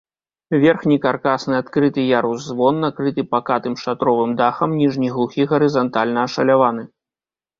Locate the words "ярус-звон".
2.19-2.75